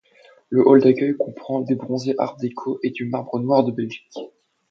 Le 0.49 0.67
hall 0.67 0.81
d'accueil 0.81 1.13
comprend 1.15 1.61
des 1.61 1.75
bronzes 1.75 2.15
Art 2.17 2.35
déco 2.37 2.79
et 2.81 2.89
du 2.89 3.05
marbre 3.07 3.39
noir 3.39 3.63
de 3.63 3.71
Belgique. 3.71 4.17